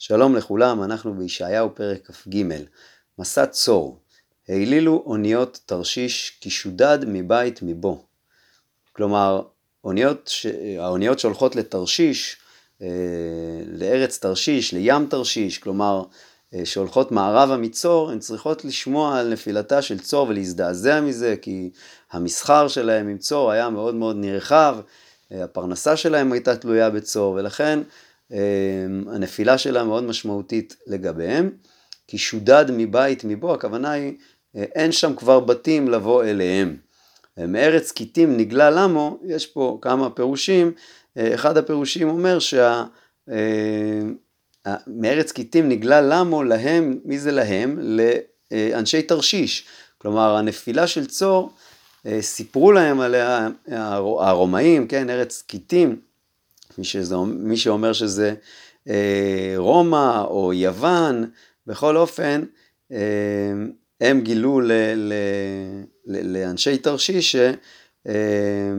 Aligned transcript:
שלום 0.00 0.36
לכולם, 0.36 0.82
אנחנו 0.82 1.14
בישעיהו 1.14 1.74
פרק 1.74 2.10
כ"ג. 2.10 2.44
מסע 3.18 3.46
צור, 3.46 3.98
העלילו 4.48 5.02
אוניות 5.06 5.60
תרשיש 5.66 6.38
כי 6.40 6.50
שודד 6.50 6.98
מבית 7.06 7.60
מבו. 7.62 8.04
כלומר, 8.92 9.42
אוניות, 9.84 10.30
האוניות 10.78 11.18
שהולכות 11.18 11.56
לתרשיש, 11.56 12.36
אה, 12.82 12.88
לארץ 13.66 14.18
תרשיש, 14.18 14.74
לים 14.74 15.06
תרשיש, 15.06 15.58
כלומר, 15.58 16.02
אה, 16.54 16.66
שהולכות 16.66 17.12
מערבה 17.12 17.56
מצור, 17.56 18.10
הן 18.10 18.18
צריכות 18.18 18.64
לשמוע 18.64 19.18
על 19.18 19.32
נפילתה 19.32 19.82
של 19.82 19.98
צור 19.98 20.28
ולהזדעזע 20.28 21.00
מזה, 21.00 21.34
כי 21.42 21.70
המסחר 22.10 22.68
שלהם 22.68 23.08
עם 23.08 23.18
צור 23.18 23.50
היה 23.50 23.70
מאוד 23.70 23.94
מאוד 23.94 24.16
נרחב, 24.16 24.76
אה, 25.32 25.44
הפרנסה 25.44 25.96
שלהם 25.96 26.32
הייתה 26.32 26.56
תלויה 26.56 26.90
בצור, 26.90 27.32
ולכן 27.34 27.78
הנפילה 29.06 29.58
שלה 29.58 29.84
מאוד 29.84 30.04
משמעותית 30.04 30.76
לגביהם, 30.86 31.50
כי 32.08 32.18
שודד 32.18 32.64
מבית 32.72 33.24
מבוא, 33.24 33.54
הכוונה 33.54 33.90
היא 33.90 34.12
אה, 34.56 34.64
אין 34.74 34.92
שם 34.92 35.14
כבר 35.14 35.40
בתים 35.40 35.88
לבוא 35.88 36.24
אליהם. 36.24 36.76
מארץ 37.36 37.92
כיתים 37.92 38.36
נגלה 38.36 38.70
למו, 38.70 39.18
יש 39.24 39.46
פה 39.46 39.78
כמה 39.82 40.10
פירושים, 40.10 40.72
אה, 41.16 41.34
אחד 41.34 41.56
הפירושים 41.56 42.08
אומר 42.08 42.38
שה... 42.38 42.84
אה, 43.30 44.00
מארץ 44.86 45.32
כיתים 45.32 45.68
נגלה 45.68 46.00
למו 46.00 46.42
להם, 46.42 46.98
מי 47.04 47.18
זה 47.18 47.32
להם? 47.32 47.78
לאנשי 48.52 49.02
תרשיש. 49.02 49.66
כלומר 49.98 50.36
הנפילה 50.36 50.86
של 50.86 51.06
צור, 51.06 51.50
סיפרו 52.20 52.72
להם 52.72 53.00
עליה 53.00 53.48
הרומאים, 54.18 54.88
כן, 54.88 55.10
ארץ 55.10 55.42
כיתים, 55.48 56.00
מי, 56.78 56.84
שזה, 56.84 57.16
מי 57.16 57.56
שאומר 57.56 57.92
שזה 57.92 58.34
אה, 58.88 59.54
רומא 59.56 60.24
או 60.24 60.52
יוון, 60.52 61.30
בכל 61.66 61.96
אופן, 61.96 62.44
אה, 62.92 62.98
הם 64.00 64.20
גילו 64.20 64.60
ל, 64.60 64.72
ל, 64.96 65.12
ל, 66.06 66.38
לאנשי 66.38 66.78
תרשיש 66.78 67.36
אה, 68.08 68.72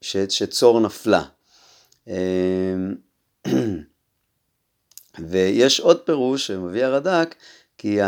ש, 0.00 0.16
שצור 0.16 0.80
נפלה. 0.80 1.22
אה, 2.08 2.14
ויש 5.28 5.80
עוד 5.80 6.00
פירוש 6.00 6.46
שמביא 6.46 6.84
הרד"ק, 6.84 7.34
כי 7.78 7.98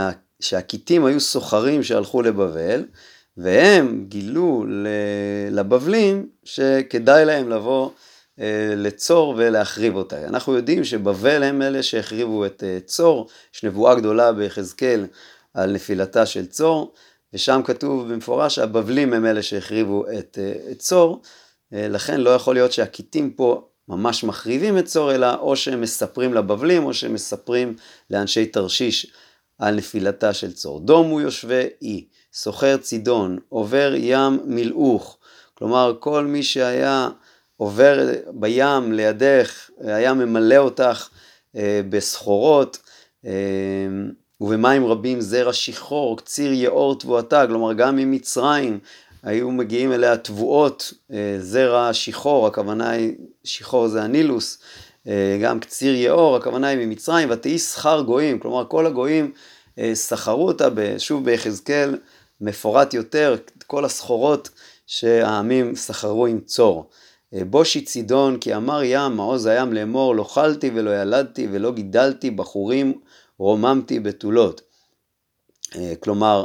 שהכיתים 0.40 1.04
היו 1.04 1.20
סוחרים 1.20 1.82
שהלכו 1.82 2.22
לבבל, 2.22 2.84
והם 3.36 4.04
גילו 4.08 4.64
לבבלים 5.50 6.28
שכדאי 6.44 7.24
להם 7.24 7.50
לבוא 7.50 7.90
לצור 8.76 9.34
ולהחריב 9.36 9.96
אותה. 9.96 10.24
אנחנו 10.24 10.54
יודעים 10.54 10.84
שבבל 10.84 11.42
הם 11.42 11.62
אלה 11.62 11.82
שהחריבו 11.82 12.46
את 12.46 12.64
אה, 12.66 12.78
צור, 12.84 13.28
יש 13.54 13.64
נבואה 13.64 13.94
גדולה 13.94 14.32
ביחזקאל 14.32 15.06
על 15.54 15.72
נפילתה 15.72 16.26
של 16.26 16.46
צור, 16.46 16.92
ושם 17.34 17.60
כתוב 17.64 18.12
במפורש 18.12 18.54
שהבבלים 18.54 19.12
הם 19.12 19.26
אלה 19.26 19.42
שהחריבו 19.42 20.04
את, 20.18 20.38
אה, 20.40 20.74
צור, 20.74 21.22
לכן 21.72 22.20
לא 22.20 22.30
יכול 22.30 22.54
להיות 22.54 22.72
שהכיתים 22.72 23.30
פה 23.30 23.68
ממש 23.88 24.24
מחריבים 24.24 24.78
את 24.78 24.84
צור, 24.84 25.14
אלא 25.14 25.34
או 25.34 25.56
שהם 25.56 25.80
מספרים 25.80 26.34
לבבלים 26.34 26.84
או 26.84 26.94
שהם 26.94 27.14
מספרים 27.14 27.76
לאנשי 28.10 28.46
תרשיש 28.46 29.12
על 29.58 29.74
נפילתה 29.74 30.32
של 30.32 30.52
צור. 30.52 30.80
דומו 30.80 31.20
יושבי 31.20 31.64
אי, 31.82 32.04
סוחר 32.32 32.76
צידון, 32.76 33.38
עובר 33.48 33.92
ים 33.96 34.40
מילאוך, 34.44 35.18
כלומר 35.54 35.94
כל 36.00 36.24
מי 36.26 36.42
שהיה 36.42 37.08
עובר 37.60 38.08
בים 38.32 38.92
לידך, 38.92 39.70
היה 39.80 40.14
ממלא 40.14 40.56
אותך 40.56 41.08
אה, 41.56 41.80
בסחורות 41.88 42.78
אה, 43.26 43.30
ובמים 44.40 44.86
רבים 44.86 45.20
זרע 45.20 45.52
שחור, 45.52 46.16
קציר 46.16 46.52
יאור 46.52 46.98
תבואתה, 46.98 47.46
כלומר 47.46 47.72
גם 47.72 47.96
ממצרים 47.96 48.78
היו 49.22 49.50
מגיעים 49.50 49.92
אליה 49.92 50.16
תבואות, 50.16 50.92
אה, 51.12 51.36
זרע 51.40 51.92
שחור, 51.92 52.46
הכוונה 52.46 52.90
היא, 52.90 53.14
שחור 53.44 53.88
זה 53.88 54.02
הנילוס, 54.02 54.58
גם 55.42 55.60
קציר 55.60 55.94
יאור, 55.94 56.36
הכוונה 56.36 56.68
היא 56.68 56.86
ממצרים, 56.86 57.28
ותהי 57.30 57.58
שכר 57.58 58.02
גויים, 58.02 58.38
כלומר 58.38 58.64
כל 58.68 58.86
הגויים 58.86 59.32
סחרו 59.94 60.46
אותה, 60.46 60.68
שוב 60.98 61.24
ביחזקאל 61.24 61.98
מפורט 62.40 62.94
יותר, 62.94 63.36
כל 63.66 63.84
הסחורות 63.84 64.48
שהעמים 64.86 65.76
סחרו 65.76 66.26
עם 66.26 66.40
צור. 66.40 66.90
בושי 67.32 67.84
צידון, 67.84 68.38
כי 68.38 68.56
אמר 68.56 68.82
ים, 68.84 69.16
מעוז 69.16 69.46
הים 69.46 69.72
לאמור, 69.72 70.16
לא 70.16 70.24
חלתי 70.24 70.70
ולא 70.74 71.02
ילדתי 71.02 71.48
ולא 71.50 71.72
גידלתי 71.72 72.30
בחורים, 72.30 73.00
רוממתי 73.38 74.00
בתולות. 74.00 74.60
אה, 75.76 75.92
כלומר, 76.00 76.44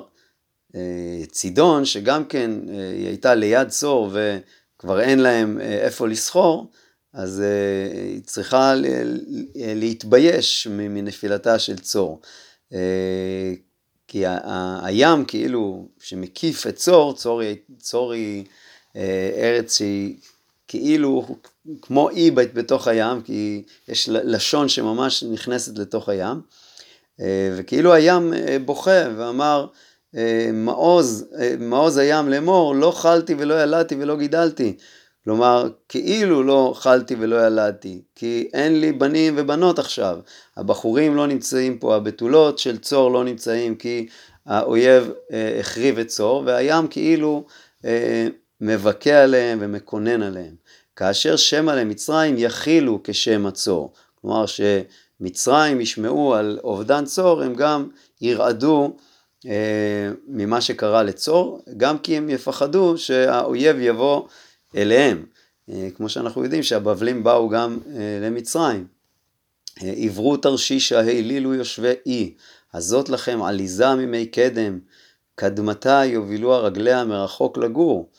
אה, 0.76 1.22
צידון, 1.32 1.86
שגם 1.86 2.26
כן 2.26 2.52
אה, 2.70 2.90
היא 2.90 3.08
הייתה 3.08 3.36
ליד 3.36 3.70
צור 3.70 4.10
וכבר 4.14 5.02
אין 5.02 5.20
להם 5.20 5.62
איפה 5.62 6.08
לסחור, 6.08 6.72
אז 7.14 7.44
היא 7.94 8.22
צריכה 8.24 8.74
להתבייש 9.56 10.68
מנפילתה 10.68 11.60
של 11.60 11.78
צור. 11.78 12.22
כי 14.08 14.24
הים 14.82 15.26
כאילו 15.26 15.88
שמקיף 16.00 16.68
את 16.68 16.76
צור, 16.76 17.16
צור, 17.16 17.42
צור 17.80 18.14
היא 18.14 18.46
ארץ 19.38 19.78
שהיא 19.78 20.16
כאילו 20.68 21.26
כמו 21.82 22.10
אי 22.10 22.32
בתוך 22.32 22.88
הים, 22.88 23.22
כי 23.22 23.64
יש 23.88 24.10
לשון 24.10 24.70
שממש 24.70 25.24
נכנסת 25.24 25.78
לתוך 25.78 26.10
הים, 26.10 26.42
אה, 27.22 27.54
וכאילו 27.58 27.94
הים 27.94 28.34
אה, 28.34 28.58
בוכה 28.66 29.04
ואמר, 29.18 29.68
אה, 30.16 30.50
מעוז, 30.54 31.26
מעוז 31.60 31.98
הים 31.98 32.30
לאמור, 32.30 32.76
לא 32.76 32.92
חלתי 32.92 33.36
ולא 33.38 33.64
ילדתי 33.64 33.96
ולא 33.96 34.18
גידלתי. 34.18 34.78
כלומר, 35.24 35.70
כאילו 35.90 36.44
לא 36.44 36.74
חלתי 36.76 37.16
ולא 37.20 37.48
ילדתי, 37.48 38.02
כי 38.16 38.50
אין 38.54 38.82
לי 38.82 38.92
בנים 38.92 39.34
ובנות 39.38 39.80
עכשיו. 39.80 40.20
הבחורים 40.58 41.16
לא 41.16 41.28
נמצאים 41.28 41.78
פה, 41.78 41.96
הבתולות 41.96 42.60
של 42.60 42.78
צור 42.78 43.12
לא 43.12 43.24
נמצאים, 43.24 43.76
כי 43.76 44.08
האויב 44.46 45.12
החריב 45.60 46.00
את 46.00 46.08
צור, 46.08 46.44
והים 46.46 46.88
כאילו 46.88 47.46
מבכה 48.62 49.24
עליהם 49.24 49.58
ומקונן 49.62 50.24
עליהם. 50.24 50.56
כאשר 50.96 51.36
שמא 51.36 51.72
למצרים 51.72 52.36
יכילו 52.38 53.00
כשם 53.04 53.46
הצור. 53.46 53.94
כלומר 54.22 54.46
שמצרים 54.46 55.82
ישמעו 55.82 56.36
על 56.36 56.60
אובדן 56.64 57.06
צור, 57.06 57.42
הם 57.42 57.56
גם 57.56 57.90
ירעדו 58.22 58.96
אה, 59.46 60.12
ממה 60.28 60.62
שקרה 60.62 61.04
לצור, 61.04 61.62
גם 61.78 61.98
כי 62.00 62.18
הם 62.18 62.30
יפחדו 62.30 62.98
שהאויב 62.98 63.78
יבוא 63.80 64.28
אליהם. 64.76 65.26
אה, 65.70 65.88
כמו 65.96 66.10
שאנחנו 66.10 66.44
יודעים 66.44 66.64
שהבבלים 66.64 67.24
באו 67.24 67.50
גם 67.50 67.80
אה, 67.96 68.20
למצרים. 68.22 68.88
אה, 69.84 69.94
עברו 69.98 70.38
תרשישה 70.38 71.00
העלילו 71.00 71.54
יושבי 71.54 71.94
אי, 72.06 72.34
הזאת 72.74 73.10
לכם 73.10 73.42
עליזה 73.42 73.96
ממי 73.96 74.26
קדם, 74.26 74.80
קדמתה 75.36 76.02
יובילו 76.06 76.54
הרגליה 76.54 77.06
מרחוק 77.06 77.58
לגור. 77.58 78.10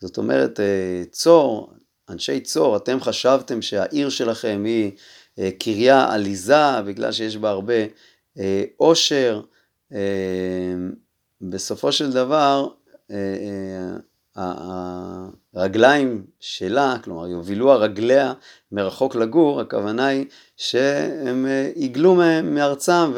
זאת 0.00 0.18
אומרת, 0.18 0.60
אה, 0.60 1.02
צור, 1.10 1.72
אנשי 2.08 2.40
צור, 2.40 2.76
אתם 2.76 3.00
חשבתם 3.00 3.62
שהעיר 3.62 4.08
שלכם 4.08 4.62
היא 4.64 4.92
אה, 5.38 5.50
קריה 5.58 6.12
עליזה, 6.12 6.82
בגלל 6.86 7.12
שיש 7.12 7.36
בה 7.36 7.50
הרבה 7.50 7.74
אה, 8.38 8.64
עושר. 8.76 9.40
בסופו 11.40 11.92
של 11.92 12.12
דבר, 12.12 12.68
הרגליים 15.54 16.24
שלה, 16.40 16.96
כלומר 17.04 17.28
יובילו 17.28 17.72
הרגליה 17.72 18.32
מרחוק 18.72 19.16
לגור, 19.16 19.60
הכוונה 19.60 20.06
היא 20.06 20.26
שהם 20.56 21.46
יגלו 21.76 22.14
מארצם 22.44 23.12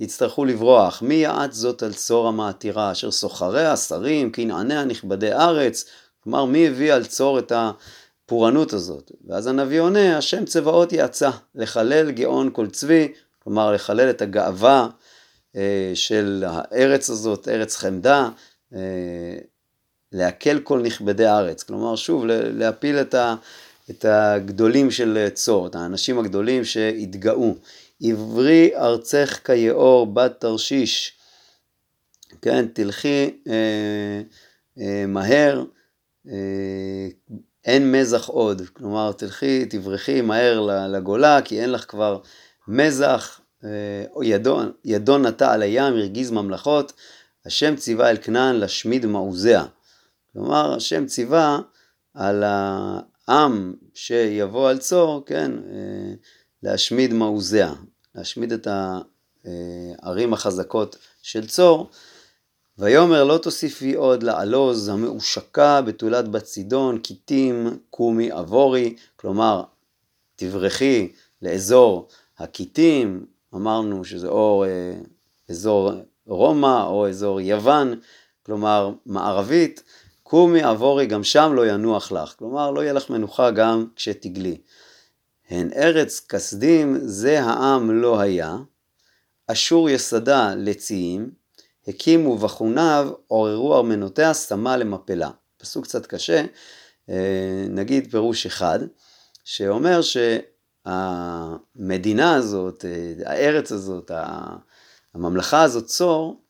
יצטרכו 0.00 0.44
לברוח. 0.44 1.02
מי 1.02 1.14
יעץ 1.14 1.54
זאת 1.54 1.82
על 1.82 1.92
צור 1.92 2.28
המעתירה, 2.28 2.92
אשר 2.92 3.10
סוחריה, 3.10 3.76
שרים, 3.76 4.32
כנעניה, 4.32 4.84
נכבדי 4.84 5.32
ארץ. 5.32 5.84
כלומר, 6.24 6.44
מי 6.44 6.66
הביא 6.66 6.92
על 6.92 7.04
צור 7.04 7.38
את 7.38 7.52
הפורענות 7.54 8.72
הזאת? 8.72 9.12
ואז 9.26 9.46
הנביא 9.46 9.80
עונה, 9.80 10.18
השם 10.18 10.44
צבאות 10.44 10.92
יעצה, 10.92 11.30
לחלל 11.54 12.10
גאון 12.10 12.50
כל 12.52 12.70
צבי, 12.70 13.12
כלומר 13.38 13.72
לחלל 13.72 14.10
את 14.10 14.22
הגאווה 14.22 14.88
אה, 15.56 15.90
של 15.94 16.44
הארץ 16.46 17.10
הזאת, 17.10 17.48
ארץ 17.48 17.76
חמדה, 17.76 18.28
אה, 18.74 19.38
להקל 20.12 20.58
כל 20.58 20.80
נכבדי 20.80 21.26
הארץ. 21.26 21.62
כלומר, 21.62 21.96
שוב, 21.96 22.24
להפיל 22.26 22.96
את, 23.00 23.14
ה, 23.14 23.34
את 23.90 24.04
הגדולים 24.04 24.90
של 24.90 25.28
צור, 25.34 25.66
את 25.66 25.74
האנשים 25.74 26.18
הגדולים 26.18 26.64
שהתגאו. 26.64 27.54
עברי 28.02 28.70
ארצך 28.76 29.38
כיאור 29.44 30.06
בת 30.06 30.40
תרשיש, 30.40 31.12
כן, 32.42 32.66
תלכי 32.72 33.40
אה, 33.48 34.22
אה, 34.78 35.06
מהר, 35.06 35.64
אה, 36.28 37.08
אין 37.64 37.92
מזח 37.92 38.28
עוד, 38.28 38.62
כלומר 38.72 39.12
תלכי, 39.12 39.64
תברחי 39.64 40.20
מהר 40.20 40.60
לגולה, 40.88 41.42
כי 41.44 41.60
אין 41.60 41.72
לך 41.72 41.84
כבר 41.88 42.20
מזח, 42.68 43.40
או 44.14 44.22
ידו, 44.24 44.60
ידו 44.84 45.18
נטע 45.18 45.52
על 45.52 45.62
הים, 45.62 45.94
הרגיז 45.94 46.30
ממלכות, 46.30 46.92
השם 47.46 47.76
ציווה 47.76 48.10
אל 48.10 48.16
כנען 48.22 48.56
להשמיד 48.56 49.06
מעוזיה. 49.06 49.64
כלומר, 50.32 50.74
השם 50.74 51.06
ציווה 51.06 51.58
על 52.14 52.44
העם 52.46 53.74
שיבוא 53.94 54.70
על 54.70 54.78
צור, 54.78 55.22
כן, 55.26 55.52
להשמיד 56.66 57.12
מעוזיה, 57.12 57.72
להשמיד 58.14 58.52
את 58.52 58.68
הערים 60.02 60.32
החזקות 60.32 60.96
של 61.22 61.46
צור. 61.46 61.90
ויאמר 62.78 63.24
לא 63.24 63.38
תוסיפי 63.38 63.94
עוד 63.94 64.22
לעלוז 64.22 64.88
המאושקה 64.88 65.82
בתולת 65.82 66.28
בת 66.28 66.42
צידון, 66.42 66.98
כיתים, 66.98 67.78
קומי 67.90 68.30
עבורי, 68.30 68.96
כלומר 69.16 69.62
תברכי 70.36 71.12
לאזור 71.42 72.08
הכיתים, 72.38 73.26
אמרנו 73.54 74.04
שזה 74.04 74.28
או 74.28 74.64
אה, 74.64 75.00
אזור 75.50 75.92
רומא 76.26 76.86
או 76.86 77.08
אזור 77.08 77.40
יוון, 77.40 78.00
כלומר 78.42 78.90
מערבית, 79.06 79.82
קומי 80.22 80.62
עבורי 80.62 81.06
גם 81.06 81.24
שם 81.24 81.52
לא 81.54 81.66
ינוח 81.66 82.12
לך, 82.12 82.34
כלומר 82.38 82.70
לא 82.70 82.80
יהיה 82.80 82.92
לך 82.92 83.10
מנוחה 83.10 83.50
גם 83.50 83.86
כשתגלי. 83.96 84.56
הן 85.50 85.70
ארץ 85.76 86.26
כסדים 86.28 86.98
זה 87.02 87.42
העם 87.42 87.90
לא 87.90 88.20
היה, 88.20 88.56
אשור 89.46 89.90
יסדה 89.90 90.54
לציים, 90.56 91.30
הקימו 91.88 92.38
בחוניו, 92.38 93.08
עוררו 93.26 93.76
ארמנותיה, 93.76 94.34
שמה 94.34 94.76
למפלה. 94.76 95.30
פסוק 95.56 95.84
קצת 95.84 96.06
קשה, 96.06 96.44
אה, 97.10 97.66
נגיד 97.68 98.10
פירוש 98.10 98.46
אחד, 98.46 98.78
שאומר 99.44 100.00
שהמדינה 100.86 102.34
הזאת, 102.34 102.84
אה, 102.84 103.12
הארץ 103.30 103.72
הזאת, 103.72 104.10
הממלכה 105.14 105.62
הזאת, 105.62 105.86
צור, 105.86 106.40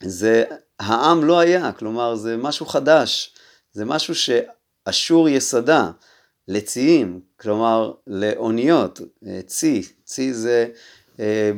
זה 0.00 0.44
העם 0.80 1.24
לא 1.24 1.38
היה, 1.38 1.72
כלומר 1.72 2.14
זה 2.14 2.36
משהו 2.36 2.66
חדש, 2.66 3.34
זה 3.72 3.84
משהו 3.84 4.14
שאשור 4.14 5.28
יסדה 5.28 5.90
לציים, 6.48 7.20
כלומר 7.36 7.92
לאוניות, 8.06 9.00
אה, 9.26 9.40
צי, 9.46 9.82
צי 10.04 10.34
זה 10.34 10.68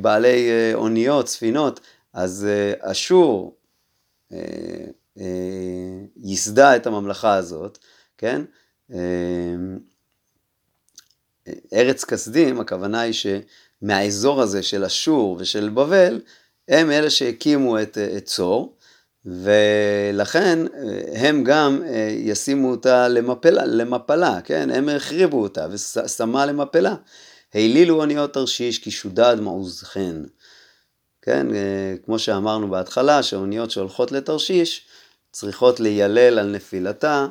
בעלי 0.00 0.50
אוניות, 0.74 1.28
ספינות, 1.28 1.80
אז 2.14 2.46
אה, 2.50 2.90
אשור 2.90 3.56
אה, 4.32 4.38
אה, 5.18 5.24
ייסדה 6.16 6.76
את 6.76 6.86
הממלכה 6.86 7.34
הזאת, 7.34 7.78
כן? 8.18 8.42
ארץ 11.72 12.04
כסדים, 12.04 12.60
הכוונה 12.60 13.00
היא 13.00 13.12
שמהאזור 13.12 14.42
הזה 14.42 14.62
של 14.62 14.84
אשור 14.84 15.36
ושל 15.40 15.68
בבל, 15.68 16.20
הם 16.68 16.90
אלה 16.90 17.10
שהקימו 17.10 17.82
את 17.82 17.98
צור, 18.24 18.73
ולכן 19.26 20.58
הם 21.14 21.44
גם 21.44 21.82
ישימו 22.18 22.70
אותה 22.70 23.08
למפלה, 23.08 23.64
למפלה, 23.64 24.40
כן? 24.44 24.70
הם 24.70 24.88
החריבו 24.88 25.42
אותה 25.42 25.66
ושמה 25.70 26.46
למפלה. 26.46 26.94
העלילו 27.54 28.00
אוניות 28.00 28.34
תרשיש 28.34 28.78
כי 28.78 28.90
שודד 28.90 29.36
מעוזכן. 29.40 30.16
כן, 31.22 31.54
אה, 31.54 31.94
כמו 32.04 32.18
שאמרנו 32.18 32.70
בהתחלה, 32.70 33.22
שאוניות 33.22 33.70
שהולכות 33.70 34.12
לתרשיש 34.12 34.86
צריכות 35.32 35.80
ליילל 35.80 36.38
על 36.38 36.50
נפילתה, 36.50 37.26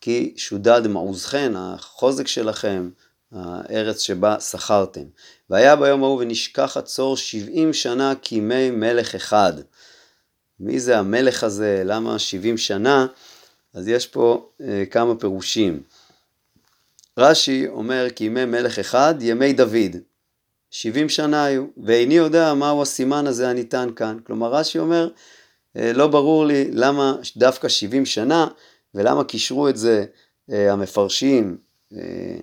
כי 0.00 0.34
שודד 0.36 0.86
מעוזכן, 0.86 1.52
החוזק 1.56 2.26
שלכם, 2.26 2.90
הארץ 3.32 4.00
שבה 4.00 4.40
שכרתם. 4.40 5.04
והיה 5.50 5.76
ביום 5.76 6.02
ההוא 6.02 6.20
ונשכח 6.20 6.76
הצור 6.76 7.16
שבעים 7.16 7.72
שנה 7.72 8.12
כימי 8.22 8.70
מלך 8.70 9.14
אחד. 9.14 9.52
מי 10.60 10.80
זה 10.80 10.98
המלך 10.98 11.44
הזה? 11.44 11.82
למה 11.84 12.18
שבעים 12.18 12.56
שנה? 12.56 13.06
אז 13.74 13.88
יש 13.88 14.06
פה 14.06 14.48
אה, 14.60 14.84
כמה 14.90 15.14
פירושים. 15.14 15.82
רש"י 17.18 17.66
אומר 17.68 18.06
כי 18.16 18.24
ימי 18.24 18.44
מלך 18.44 18.78
אחד, 18.78 19.14
ימי 19.20 19.52
דוד. 19.52 19.96
70 20.70 21.08
שנה 21.08 21.44
היו, 21.44 21.64
ואיני 21.84 22.14
יודע 22.14 22.54
מהו 22.54 22.82
הסימן 22.82 23.26
הזה 23.26 23.48
הניתן 23.48 23.88
כאן. 23.96 24.18
כלומר 24.26 24.54
רש"י 24.54 24.78
אומר, 24.78 25.08
אה, 25.76 25.92
לא 25.92 26.06
ברור 26.06 26.46
לי 26.46 26.70
למה 26.72 27.16
דווקא 27.36 27.68
70 27.68 28.06
שנה, 28.06 28.46
ולמה 28.94 29.24
קישרו 29.24 29.68
את 29.68 29.76
זה 29.76 30.04
אה, 30.52 30.72
המפרשים 30.72 31.56
אה, 31.96 32.36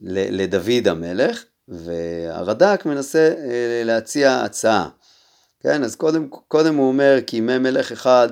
לדוד 0.00 0.88
המלך, 0.88 1.44
והרד"ק 1.68 2.86
מנסה 2.86 3.34
להציע 3.84 4.40
הצעה. 4.40 4.88
כן, 5.60 5.84
אז 5.84 5.96
קודם, 5.96 6.28
קודם 6.28 6.74
הוא 6.74 6.88
אומר 6.88 7.18
כי 7.26 7.36
ימי 7.36 7.58
מלך 7.58 7.92
אחד 7.92 8.28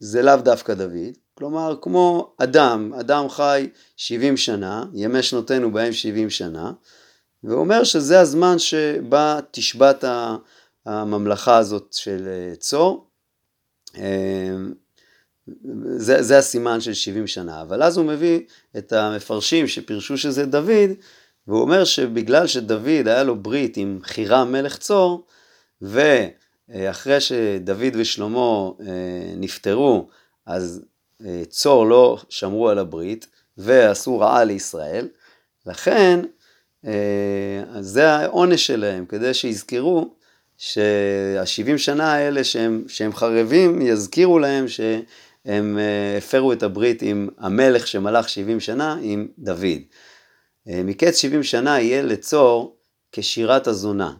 זה 0.00 0.22
לאו 0.22 0.36
דווקא 0.36 0.74
דוד, 0.74 1.16
כלומר, 1.34 1.76
כמו 1.82 2.34
אדם, 2.38 2.92
אדם 3.00 3.28
חי 3.28 3.68
70 3.96 4.36
שנה, 4.36 4.84
ימי 4.94 5.22
שנותינו 5.22 5.72
בהם 5.72 5.92
70 5.92 6.30
שנה, 6.30 6.72
והוא 7.44 7.60
אומר 7.60 7.84
שזה 7.84 8.20
הזמן 8.20 8.58
שבה 8.58 9.40
תשבת 9.50 10.04
הממלכה 10.86 11.56
הזאת 11.56 11.92
של 11.92 12.28
אה, 12.28 12.56
צור. 12.56 13.06
אה, 13.96 14.56
זה, 15.96 16.22
זה 16.22 16.38
הסימן 16.38 16.80
של 16.80 16.94
70 16.94 17.26
שנה, 17.26 17.62
אבל 17.62 17.82
אז 17.82 17.96
הוא 17.96 18.06
מביא 18.06 18.40
את 18.78 18.92
המפרשים 18.92 19.68
שפירשו 19.68 20.18
שזה 20.18 20.46
דוד, 20.46 20.90
והוא 21.48 21.60
אומר 21.60 21.84
שבגלל 21.84 22.46
שדוד 22.46 23.08
היה 23.08 23.22
לו 23.22 23.36
ברית 23.36 23.76
עם 23.76 23.98
חירם 24.02 24.52
מלך 24.52 24.78
צור, 24.78 25.26
ואחרי 25.82 27.20
שדוד 27.20 27.94
ושלמה 27.94 28.70
אה, 28.80 29.34
נפטרו, 29.36 30.08
אז 30.46 30.82
צור 31.48 31.86
לא 31.86 32.18
שמרו 32.28 32.68
על 32.68 32.78
הברית 32.78 33.26
ועשו 33.58 34.18
רעה 34.18 34.44
לישראל, 34.44 35.08
לכן 35.66 36.20
אה, 36.86 37.62
זה 37.80 38.10
העונש 38.10 38.66
שלהם, 38.66 39.06
כדי 39.06 39.34
שיזכרו 39.34 40.14
שהשבעים 40.58 41.78
שנה 41.78 42.12
האלה 42.12 42.44
שהם, 42.44 42.84
שהם 42.88 43.12
חרבים, 43.12 43.82
יזכירו 43.82 44.38
להם 44.38 44.68
שהם 44.68 45.78
אה, 45.78 46.18
הפרו 46.18 46.52
את 46.52 46.62
הברית 46.62 47.02
עם 47.02 47.28
המלך 47.38 47.86
שמלך 47.86 48.28
שבעים 48.28 48.60
שנה, 48.60 48.96
עם 49.02 49.28
דוד. 49.38 49.82
אה, 50.68 50.82
מקץ 50.84 51.16
שבעים 51.16 51.42
שנה 51.42 51.80
יהיה 51.80 52.02
לצור 52.02 52.76
כשירת 53.12 53.66
הזונה. 53.66 54.12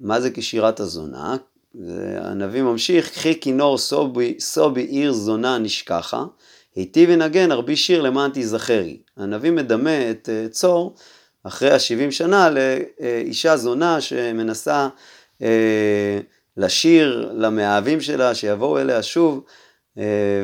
מה 0.00 0.20
זה 0.20 0.30
כשירת 0.30 0.80
הזונה? 0.80 1.36
הנביא 2.16 2.62
ממשיך, 2.62 3.10
קחי 3.10 3.40
כינור 3.40 3.78
סובי, 3.78 4.36
סובי 4.40 4.82
עיר 4.82 5.12
זונה 5.12 5.58
נשכחה, 5.58 6.24
היטיב 6.74 7.10
ינגן 7.10 7.52
ארבי 7.52 7.76
שיר 7.76 8.02
למען 8.02 8.30
תיזכרי. 8.30 8.98
הנביא 9.16 9.50
מדמה 9.50 10.10
את 10.10 10.28
אה, 10.32 10.48
צור 10.48 10.94
אחרי 11.42 11.70
השבעים 11.70 12.10
שנה 12.10 12.50
לאישה 12.50 13.56
זונה 13.56 14.00
שמנסה 14.00 14.88
אה, 15.42 16.20
לשיר 16.56 17.32
למאהבים 17.36 18.00
שלה 18.00 18.34
שיבואו 18.34 18.78
אליה 18.78 19.02
שוב, 19.02 19.44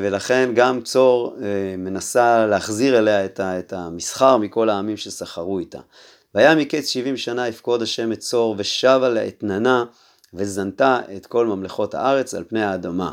ולכן 0.03 0.51
גם 0.55 0.81
צור 0.81 1.37
מנסה 1.79 2.47
להחזיר 2.47 2.99
אליה 2.99 3.25
את 3.39 3.73
המסחר 3.73 4.37
מכל 4.37 4.69
העמים 4.69 4.97
שסחרו 4.97 5.59
איתה. 5.59 5.81
והיה 6.35 6.55
מקץ 6.55 6.89
שבעים 6.89 7.17
שנה 7.17 7.49
יפקוד 7.49 7.83
השם 7.83 8.13
את 8.13 8.19
צור 8.19 8.55
ושבה 8.59 9.09
לאתננה 9.09 9.85
וזנתה 10.35 11.01
את 11.17 11.27
כל 11.27 11.47
ממלכות 11.47 11.95
הארץ 11.95 12.35
על 12.35 12.45
פני 12.45 12.63
האדמה. 12.63 13.13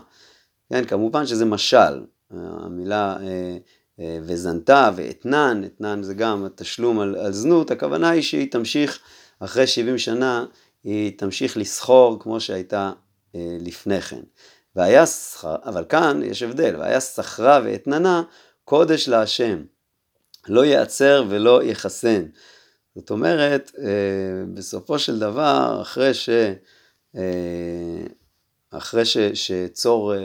כן, 0.69 0.85
כמובן 0.85 1.25
שזה 1.25 1.45
משל, 1.45 2.03
המילה 2.31 3.17
אה, 3.21 3.57
אה, 3.99 4.19
וזנתה 4.23 4.91
ואתנן, 4.95 5.61
אתנן 5.65 6.03
זה 6.03 6.13
גם 6.13 6.45
התשלום 6.45 6.99
על, 6.99 7.15
על 7.15 7.31
זנות, 7.31 7.71
הכוונה 7.71 8.09
היא 8.09 8.21
שהיא 8.21 8.51
תמשיך, 8.51 8.99
אחרי 9.39 9.67
70 9.67 9.97
שנה, 9.97 10.45
היא 10.83 11.17
תמשיך 11.17 11.57
לסחור 11.57 12.19
כמו 12.19 12.39
שהייתה 12.39 12.91
אה, 13.35 13.57
לפני 13.59 14.01
כן. 14.01 14.21
והיה 14.75 15.05
שכר, 15.05 15.55
אבל 15.65 15.85
כאן 15.89 16.21
יש 16.23 16.43
הבדל, 16.43 16.75
והיה 16.79 17.01
שכרה 17.01 17.61
ואתננה 17.65 18.23
קודש 18.63 19.07
להשם, 19.07 19.63
לא 20.47 20.65
ייעצר 20.65 21.23
ולא 21.29 21.63
יחסן. 21.63 22.25
זאת 22.95 23.09
אומרת, 23.09 23.71
בסופו 24.53 24.99
של 24.99 25.19
דבר, 25.19 25.79
אחרי 25.81 26.13
ש... 26.13 26.29
אה, 27.15 28.07
אחרי 28.71 29.05
ש, 29.05 29.17
שצור 29.17 30.15
אה, 30.15 30.19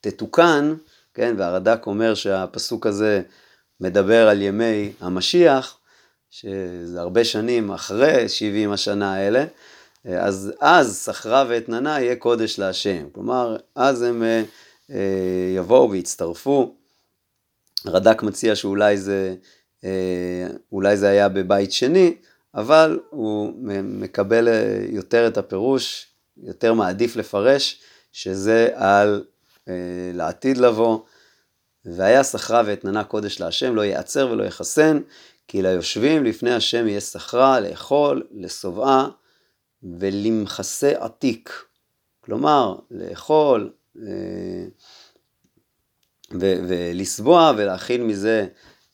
תתוקן, 0.00 0.74
כן, 1.14 1.34
והרד"ק 1.38 1.86
אומר 1.86 2.14
שהפסוק 2.14 2.86
הזה 2.86 3.22
מדבר 3.80 4.28
על 4.28 4.42
ימי 4.42 4.92
המשיח, 5.00 5.78
שזה 6.30 7.00
הרבה 7.00 7.24
שנים 7.24 7.70
אחרי 7.70 8.28
70 8.28 8.72
השנה 8.72 9.14
האלה, 9.14 9.40
אה, 9.40 9.46
אז 10.06 10.52
אז 10.60 10.96
סחרה 10.96 11.44
ואתננה 11.48 12.00
יהיה 12.00 12.16
קודש 12.16 12.58
להשם. 12.58 13.08
כלומר, 13.12 13.56
אז 13.74 14.02
הם 14.02 14.22
יבואו 15.56 15.90
ויצטרפו. 15.90 16.74
רד"ק 17.86 18.22
מציע 18.22 18.56
שאולי 18.56 18.98
זה, 18.98 19.34
אולי 20.72 20.96
זה 20.96 21.08
היה 21.08 21.28
בבית 21.28 21.72
שני, 21.72 22.14
אבל 22.54 23.00
הוא 23.10 23.52
מקבל 23.82 24.48
יותר 24.88 25.28
את 25.28 25.38
הפירוש, 25.38 26.06
יותר 26.42 26.74
מעדיף 26.74 27.16
לפרש, 27.16 27.80
שזה 28.12 28.68
על 28.74 29.24
לעתיד 30.14 30.56
לבוא. 30.56 30.98
והיה 31.84 32.24
שכרה 32.24 32.62
ואתננה 32.66 33.04
קודש 33.04 33.40
להשם, 33.40 33.74
לא 33.74 33.82
ייעצר 33.82 34.28
ולא 34.30 34.44
יחסן, 34.44 35.00
כי 35.48 35.62
ליושבים 35.62 36.24
לפני 36.24 36.54
השם 36.54 36.88
יהיה 36.88 37.00
שכרה 37.00 37.60
לאכול, 37.60 38.26
לשובעה 38.34 39.08
ולמכסה 39.82 40.92
עתיק. 40.98 41.64
כלומר, 42.20 42.76
לאכול 42.90 43.72
אה, 44.06 44.66
ולשבוע 46.40 47.52
ולהכין 47.56 48.06
מזה, 48.06 48.46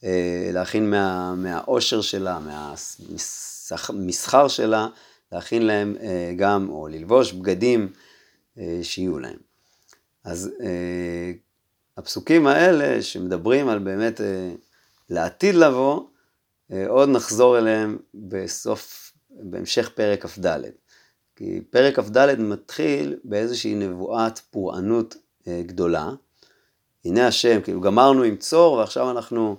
אה, 0.05 0.51
להכין 0.53 0.91
מה, 0.91 1.35
מהעושר 1.35 2.01
שלה, 2.01 2.39
מהמסחר 3.89 4.49
שלה, 4.49 4.89
להכין 5.33 5.67
להם 5.67 5.97
אה, 6.01 6.33
גם, 6.37 6.69
או 6.69 6.89
ללבוש 6.89 7.33
בגדים 7.33 7.93
שיהיו 8.83 9.19
להם. 9.19 9.37
אז 10.25 10.51
הפסוקים 11.97 12.47
האלה 12.47 13.03
שמדברים 13.03 13.69
על 13.69 13.79
באמת 13.79 14.21
לעתיד 15.11 15.55
לבוא, 15.55 16.03
עוד 16.89 17.09
נחזור 17.09 17.59
אליהם 17.59 17.99
בסוף, 18.15 19.13
בהמשך 19.43 19.91
פרק 19.95 20.27
כ"ד. 20.27 20.61
כי 21.37 21.61
פרק 21.71 22.01
כ"ד 22.01 22.35
מתחיל 22.39 23.17
באיזושהי 23.25 23.75
נבואת 23.75 24.39
פורענות 24.39 25.17
אה, 25.49 25.63
גדולה. 25.67 26.11
הנה 27.05 27.27
השם, 27.27 27.61
כאילו 27.61 27.81
גמרנו 27.81 28.23
עם 28.23 28.37
צור 28.37 28.73
ועכשיו 28.73 29.11
אנחנו 29.11 29.57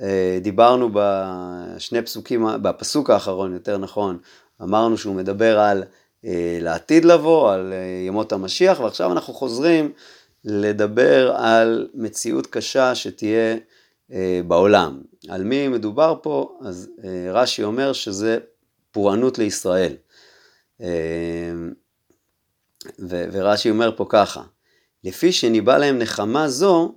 אה, 0.00 0.38
דיברנו 0.42 0.90
בשני 0.92 2.02
פסוקים, 2.02 2.46
בפסוק 2.62 3.10
האחרון 3.10 3.52
יותר 3.52 3.78
נכון, 3.78 4.18
אמרנו 4.62 4.98
שהוא 4.98 5.14
מדבר 5.14 5.58
על 5.58 5.84
אה, 6.24 6.58
לעתיד 6.60 7.04
לבוא, 7.04 7.52
על 7.52 7.72
ימות 8.06 8.32
המשיח, 8.32 8.80
ועכשיו 8.80 9.12
אנחנו 9.12 9.34
חוזרים 9.34 9.92
לדבר 10.44 11.32
על 11.36 11.88
מציאות 11.94 12.46
קשה 12.46 12.94
שתהיה 12.94 13.56
בעולם. 14.46 15.02
על 15.28 15.44
מי 15.44 15.68
מדובר 15.68 16.14
פה? 16.22 16.58
אז 16.62 16.88
רש"י 17.32 17.64
אומר 17.64 17.92
שזה 17.92 18.38
פורענות 18.96 19.38
לישראל. 19.38 19.92
אמ, 20.80 20.86
ורש"י 23.08 23.70
אומר 23.70 23.96
פה 23.96 24.06
ככה, 24.08 24.42
לפי 25.04 25.32
שניבא 25.32 25.78
להם 25.78 25.98
נחמה 25.98 26.48
זו, 26.48 26.94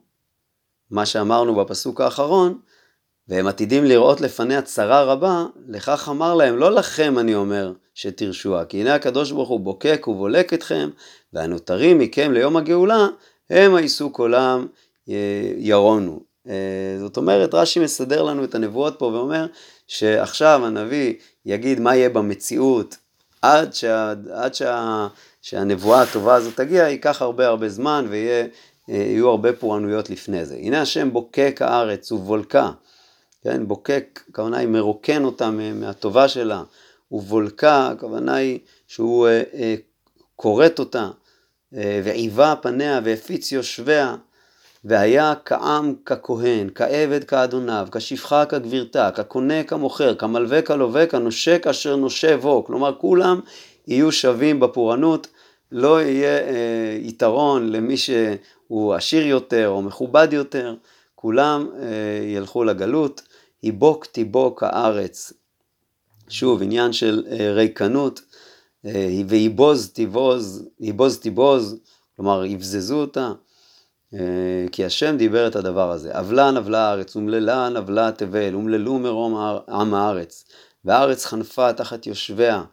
מה 0.91 1.05
שאמרנו 1.05 1.55
בפסוק 1.55 2.01
האחרון, 2.01 2.59
והם 3.27 3.47
עתידים 3.47 3.85
לראות 3.85 4.21
לפניה 4.21 4.61
צרה 4.61 5.03
רבה, 5.03 5.45
לכך 5.67 6.09
אמר 6.11 6.35
להם, 6.35 6.57
לא 6.57 6.71
לכם 6.71 7.19
אני 7.19 7.35
אומר 7.35 7.73
שתרשועה, 7.93 8.65
כי 8.65 8.81
הנה 8.81 8.95
הקדוש 8.95 9.31
ברוך 9.31 9.49
הוא 9.49 9.59
בוקק 9.59 10.07
ובולק 10.07 10.53
אתכם, 10.53 10.89
והנותרים 11.33 11.99
מכם 11.99 12.31
ליום 12.31 12.57
הגאולה, 12.57 13.07
הם 13.49 13.75
הייסו 13.75 14.09
קולם 14.09 14.67
ירונו. 15.57 16.19
אה, 16.47 16.95
זאת 16.99 17.17
אומרת, 17.17 17.53
רש"י 17.53 17.79
מסדר 17.79 18.23
לנו 18.23 18.43
את 18.43 18.55
הנבואות 18.55 18.95
פה 18.99 19.05
ואומר 19.05 19.45
שעכשיו 19.87 20.65
הנביא 20.65 21.13
יגיד 21.45 21.79
מה 21.79 21.95
יהיה 21.95 22.09
במציאות 22.09 22.97
עד, 23.41 23.73
שה, 23.73 24.13
עד 24.33 24.55
שה, 24.55 25.07
שהנבואה 25.41 26.01
הטובה 26.01 26.35
הזאת 26.35 26.55
תגיע, 26.55 26.83
ייקח 26.83 27.21
הרבה 27.21 27.47
הרבה 27.47 27.69
זמן 27.69 28.05
ויהיו 28.09 29.25
אה, 29.25 29.31
הרבה 29.31 29.53
פורענויות 29.53 30.09
לפני 30.09 30.45
זה. 30.45 30.55
הנה 30.55 30.81
השם 30.81 31.13
בוקק 31.13 31.59
הארץ 31.61 32.11
ובולקה, 32.11 32.71
כן, 33.43 33.67
בוקק, 33.67 34.23
הכוונה 34.29 34.57
היא 34.57 34.67
מרוקן 34.67 35.23
אותה 35.23 35.49
מהטובה 35.51 36.27
שלה, 36.27 36.63
ובולקה, 37.11 37.87
הכוונה 37.87 38.35
היא 38.35 38.59
שהוא 38.87 39.27
אה, 39.27 39.43
אה, 39.53 39.75
כורת 40.35 40.79
אותה, 40.79 41.09
ועיבה 42.03 42.53
פניה 42.61 43.01
והפיץ 43.03 43.51
יושביה. 43.51 44.15
והיה 44.83 45.33
כעם 45.45 45.93
ככהן, 46.05 46.69
כעבד 46.75 47.23
כאדוניו, 47.23 47.87
כשפחה 47.91 48.45
כגבירתה, 48.45 49.11
כקונה 49.11 49.63
כמוכר, 49.63 50.15
כמלווה 50.15 50.61
כלווה, 50.61 51.07
כנושק 51.07 51.67
אשר 51.69 51.95
נושה 51.95 52.37
בו. 52.37 52.63
כלומר, 52.65 52.95
כולם 52.97 53.39
יהיו 53.87 54.11
שווים 54.11 54.59
בפורענות, 54.59 55.27
לא 55.71 56.01
יהיה 56.01 56.37
אה, 56.37 56.97
יתרון 56.99 57.71
למי 57.71 57.95
שהוא 57.97 58.93
עשיר 58.93 59.25
יותר 59.25 59.67
או 59.69 59.81
מכובד 59.81 60.27
יותר, 60.31 60.75
כולם 61.15 61.67
אה, 61.81 61.87
ילכו 62.25 62.63
לגלות. 62.63 63.21
היבוק 63.61 64.05
תיבוק 64.05 64.63
הארץ. 64.63 65.33
שוב, 66.29 66.61
עניין 66.61 66.93
של 66.93 67.25
אה, 67.31 67.53
ריקנות, 67.53 68.21
אה, 68.85 69.21
ויבוז 69.27 69.89
תיבוז, 69.89 70.69
יבוז 70.79 71.19
תיבוז, 71.19 71.79
כלומר 72.15 72.45
יבזזו 72.45 73.01
אותה. 73.01 73.31
אה, 74.13 74.65
כי 74.71 74.85
השם 74.85 75.17
דיבר 75.17 75.47
את 75.47 75.55
הדבר 75.55 75.91
הזה. 75.91 76.19
אבלה 76.19 76.51
נבלה 76.51 76.89
הארץ, 76.89 77.15
אומללה 77.15 77.69
נבלה 77.69 78.11
תבל, 78.11 78.53
אומללו 78.53 78.99
מרום 78.99 79.35
עם 79.69 79.93
הארץ, 79.93 80.45
והארץ 80.85 81.25
חנפה 81.25 81.73
תחת 81.73 82.07
יושביה. 82.07 82.63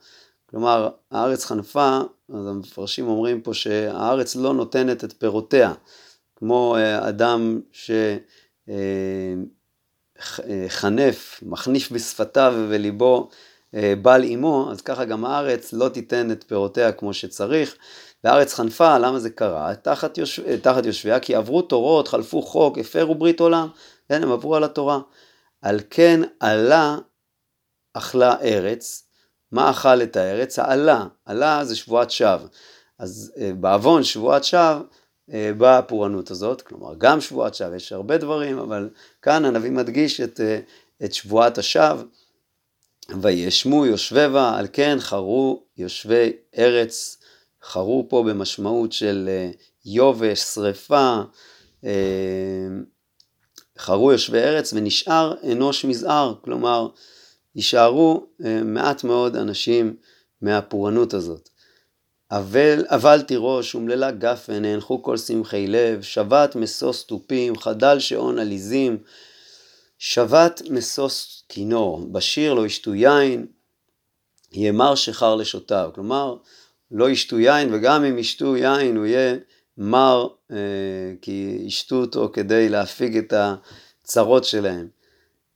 כלומר, 0.51 0.89
הארץ 1.11 1.45
חנפה, 1.45 2.01
אז 2.35 2.47
המפרשים 2.47 3.09
אומרים 3.09 3.41
פה 3.41 3.55
שהארץ 3.55 4.37
לא 4.37 4.55
נותנת 4.55 5.05
את 5.05 5.13
פירותיה, 5.19 5.73
כמו 6.37 6.77
אה, 6.77 7.09
אדם 7.09 7.61
שחנף, 10.19 11.41
אה, 11.43 11.49
מחניף 11.49 11.93
בשפתיו 11.93 12.55
וליבו 12.69 13.29
בל 14.03 14.23
עמו, 14.25 14.69
אז 14.73 14.81
ככה 14.81 15.05
גם 15.05 15.25
הארץ 15.25 15.73
לא 15.73 15.89
תיתן 15.89 16.31
את 16.31 16.45
פירותיה 16.49 16.93
כמו 16.93 17.15
שצריך. 17.15 17.77
והארץ 18.27 18.55
חנפה, 18.55 18.99
למה 18.99 19.19
זה 19.19 19.31
קרה? 19.31 19.75
תחת, 19.75 20.19
יושב, 20.19 20.57
תחת 20.57 20.87
יושביה, 20.87 21.21
כי 21.21 21.35
עברו 21.35 21.63
תורות, 21.63 22.09
חלפו 22.09 22.43
חוק, 22.43 22.79
הפרו 22.79 23.15
ברית 23.15 23.41
עולם, 23.41 23.69
כן, 24.09 24.23
הם 24.23 24.33
עברו 24.33 24.57
על 24.57 24.65
התורה. 24.65 25.01
על 25.63 25.81
כן 25.91 26.21
עלה 26.41 26.99
אכלה 27.93 28.35
ארץ, 28.43 29.09
מה 29.53 29.71
אכל 29.71 30.03
את 30.03 30.17
הארץ? 30.17 30.59
העלה, 30.59 31.07
עלה 31.25 31.65
זה 31.65 31.77
שבועת 31.77 32.11
שווא. 32.11 32.49
אז 32.99 33.33
אה, 33.39 33.53
בעוון 33.61 34.05
שבועת 34.05 34.45
שווא 34.45 34.81
אה, 35.33 35.51
באה 35.59 35.79
הפורענות 35.79 36.31
הזאת, 36.31 36.63
כלומר 36.63 36.95
גם 36.99 37.21
שבועת 37.21 37.55
שווא, 37.55 37.77
יש 37.77 37.93
הרבה 37.93 38.19
דברים, 38.19 38.59
אבל 38.59 38.91
כאן 39.23 39.45
הנביא 39.45 39.71
מדגיש 39.71 40.21
את, 40.21 40.41
אה, 40.41 40.61
את 41.05 41.15
שבועת 41.15 41.59
השווא. 41.59 42.03
וישמו 43.23 43.87
יושבי 43.87 44.29
בה, 44.29 44.59
על 44.59 44.67
כן 44.73 44.97
חרו 45.01 45.63
יושבי 45.77 46.33
ארץ 46.59 47.19
חרו 47.67 48.07
פה 48.09 48.25
במשמעות 48.29 48.93
של 48.93 49.29
אה, 49.29 49.51
יובש, 49.85 50.41
שריפה, 50.41 51.21
אה, 51.85 51.91
חרו 53.79 54.13
יושבי 54.13 54.39
ארץ 54.39 54.73
ונשאר 54.73 55.35
אנוש 55.53 55.85
מזער, 55.85 56.35
כלומר 56.45 56.89
יישארו 57.57 58.27
אה, 58.45 58.63
מעט 58.65 59.05
מאוד 59.05 59.37
אנשים 59.37 59.97
מהפורענות 60.43 61.15
הזאת. 61.15 61.49
אבל, 62.31 62.85
אבל 62.89 63.23
תירוש 63.23 63.75
אומללה 63.75 64.11
גפן, 64.11 64.63
נאנחו 64.63 65.03
כל 65.03 65.17
שמחי 65.17 65.67
לב, 65.67 66.03
שבת 66.03 66.57
משוש 66.57 67.03
תופים, 67.03 67.59
חדל 67.59 67.99
שעון 67.99 68.39
עליזים, 68.39 68.99
שבת 69.99 70.63
משוש 70.71 71.43
כינור, 71.49 72.07
בשיר 72.13 72.55
לא 72.55 72.67
ישתו 72.67 72.95
יין, 72.95 73.47
ימר 74.53 74.95
שחר 74.95 75.35
לשותיו. 75.35 75.91
כלומר, 75.95 76.37
לא 76.91 77.11
ישתו 77.11 77.39
יין, 77.39 77.75
וגם 77.75 78.05
אם 78.05 78.19
ישתו 78.19 78.57
יין 78.57 78.97
הוא 78.97 79.07
יהיה 79.07 79.37
מר, 79.79 80.29
אה, 80.51 80.57
כי 81.23 81.59
ישתו 81.61 81.97
אותו 81.97 82.31
כדי 82.33 82.69
להפיג 82.69 83.17
את 83.17 83.33
הצרות 84.03 84.45
שלהם. 84.45 84.89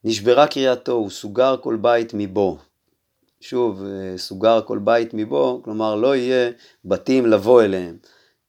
נשברה 0.04 0.46
קריאתו, 0.46 0.92
הוא 0.92 1.10
סוגר 1.10 1.56
כל 1.62 1.76
בית 1.76 2.10
מבו. 2.14 2.58
שוב, 3.40 3.84
אה, 3.84 4.18
סוגר 4.18 4.60
כל 4.66 4.78
בית 4.78 5.14
מבו, 5.14 5.60
כלומר 5.64 5.96
לא 5.96 6.16
יהיה 6.16 6.50
בתים 6.84 7.26
לבוא 7.26 7.62
אליהם. 7.62 7.96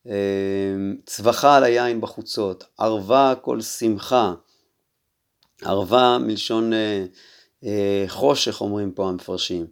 אה, 0.08 0.14
צווחה 1.06 1.58
על 1.58 1.64
היין 1.64 2.02
בחוצות, 2.02 2.64
ערבה 2.78 3.34
כל 3.42 3.62
שמחה. 3.62 4.34
ערבה 5.62 6.18
מלשון 6.22 6.72
חושך 8.08 8.62
אומרים 8.62 8.92
פה 8.92 9.10
המפרשים. 9.10 9.66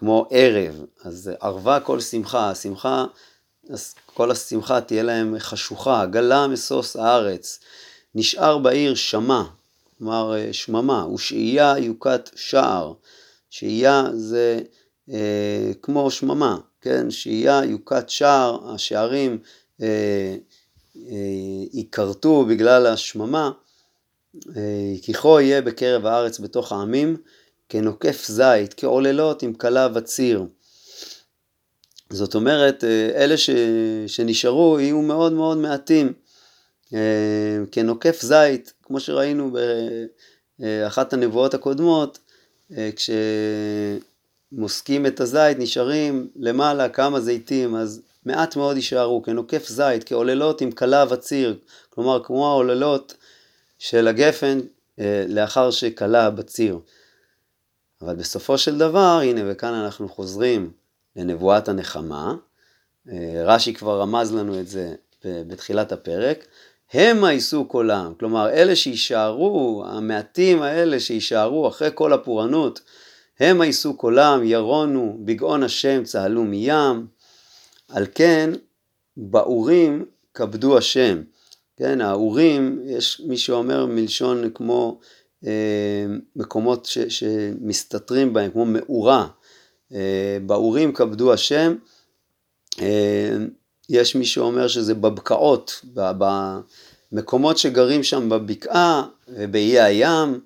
אה, 0.00 0.04
כמו 0.04 0.26
ערב, 0.30 0.84
אז 1.04 1.30
ערבה 1.40 1.80
כל 1.80 2.00
שמחה, 2.00 2.50
השמחה, 2.50 3.04
אז 3.70 3.94
כל 4.14 4.30
השמחה 4.30 4.80
תהיה 4.80 5.02
להם 5.02 5.38
חשוכה, 5.38 6.06
גלה 6.06 6.46
משוש 6.46 6.96
הארץ, 6.96 7.60
נשאר 8.14 8.58
בעיר 8.58 8.94
שמע, 8.94 9.42
כלומר 9.98 10.34
אה, 10.36 10.52
שממה, 10.52 11.06
ושהייה 11.14 11.74
יוקת 11.78 12.30
שער, 12.36 12.92
שהייה 13.50 14.04
זה 14.14 14.60
אה, 15.10 15.70
כמו 15.82 16.10
שממה, 16.10 16.58
כן, 16.80 17.10
שהייה 17.10 17.60
יוקת 17.64 18.08
שער, 18.08 18.72
השערים 18.74 19.38
ייכרתו 21.72 22.44
בגלל 22.44 22.86
השממה, 22.86 23.50
כי 25.02 25.12
כה 25.12 25.42
יהיה 25.42 25.62
בקרב 25.62 26.06
הארץ 26.06 26.40
בתוך 26.40 26.72
העמים, 26.72 27.16
כנוקף 27.70 28.26
זית, 28.26 28.74
כעוללות 28.76 29.42
עם 29.42 29.54
כלה 29.54 29.88
וציר. 29.94 30.44
זאת 32.10 32.34
אומרת, 32.34 32.84
אלה 33.14 33.36
ש, 33.36 33.50
שנשארו 34.06 34.80
יהיו 34.80 35.02
מאוד 35.02 35.32
מאוד 35.32 35.58
מעטים. 35.58 36.12
כנוקף 37.72 38.20
זית, 38.22 38.72
כמו 38.82 39.00
שראינו 39.00 39.56
באחת 40.58 41.12
הנבואות 41.12 41.54
הקודמות, 41.54 42.18
כשמוסקים 44.52 45.06
את 45.06 45.20
הזית 45.20 45.58
נשארים 45.58 46.28
למעלה 46.36 46.88
כמה 46.88 47.20
זיתים, 47.20 47.76
אז 47.76 48.02
מעט 48.26 48.56
מאוד 48.56 48.76
יישארו, 48.76 49.22
כנוקף 49.22 49.68
זית, 49.68 50.04
כעוללות 50.04 50.60
עם 50.60 50.70
כלה 50.70 51.04
וציר, 51.10 51.58
כלומר 51.90 52.24
כמו 52.24 52.48
העוללות 52.48 53.14
של 53.78 54.08
הגפן 54.08 54.60
לאחר 55.28 55.70
שכלה 55.70 56.30
בציר. 56.30 56.78
אבל 58.02 58.16
בסופו 58.16 58.58
של 58.58 58.78
דבר, 58.78 59.20
הנה 59.22 59.40
וכאן 59.46 59.74
אנחנו 59.74 60.08
חוזרים 60.08 60.70
לנבואת 61.16 61.68
הנחמה, 61.68 62.34
רש"י 63.44 63.74
כבר 63.74 64.00
רמז 64.00 64.34
לנו 64.34 64.60
את 64.60 64.68
זה 64.68 64.94
בתחילת 65.24 65.92
הפרק, 65.92 66.46
המה 66.92 67.32
יישאו 67.32 67.64
קולם, 67.64 68.12
כלומר 68.18 68.50
אלה 68.50 68.76
שיישארו, 68.76 69.84
המעטים 69.86 70.62
האלה 70.62 71.00
שיישארו 71.00 71.68
אחרי 71.68 71.90
כל 71.94 72.12
הפורענות, 72.12 72.80
המה 73.40 73.66
יישאו 73.66 73.96
קולם, 73.96 74.40
ירונו, 74.44 75.18
בגאון 75.24 75.62
השם 75.62 76.04
צהלו 76.04 76.44
מים, 76.44 77.06
על 77.88 78.06
כן 78.14 78.50
באורים 79.16 80.04
כבדו 80.34 80.78
השם. 80.78 81.22
כן, 81.76 82.00
האורים, 82.00 82.82
יש 82.86 83.20
מי 83.26 83.36
שאומר 83.36 83.86
מלשון 83.86 84.50
כמו 84.54 84.98
אה, 85.02 85.06
מקומות 86.36 86.86
ש, 86.86 86.98
שמסתתרים 86.98 88.32
בהם, 88.32 88.50
כמו 88.50 88.64
מאורה. 88.64 89.26
אה, 89.94 90.38
באורים 90.46 90.92
כבדו 90.92 91.32
השם. 91.32 91.74
אה, 92.80 93.36
יש 93.88 94.16
מי 94.16 94.26
שאומר 94.26 94.68
שזה 94.68 94.94
בבקעות, 94.94 95.84
במקומות 97.12 97.58
שגרים 97.58 98.02
שם 98.02 98.28
בבקעה 98.28 99.06
ובאי 99.28 99.80
הים, 99.80 100.40